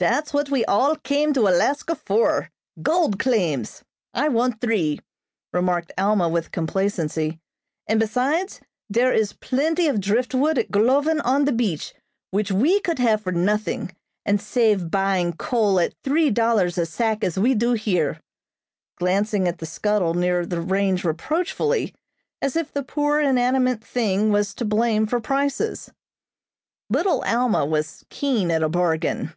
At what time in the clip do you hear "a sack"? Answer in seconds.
16.76-17.22